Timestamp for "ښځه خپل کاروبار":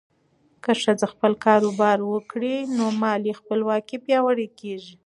0.83-1.97